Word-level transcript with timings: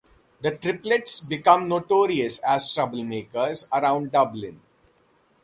The 0.41 0.49
triplets 0.57 1.19
become 1.19 1.67
notorious 1.69 2.39
as 2.39 2.73
troublemakers 2.75 3.67
around 3.71 4.11
Dublin. 4.11 4.59